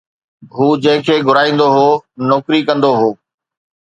[0.55, 1.85] هو جنهن کي گهرائيندو هو،
[2.29, 3.09] نوڪري ڪندو هو